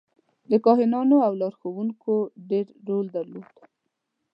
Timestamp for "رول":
2.87-3.05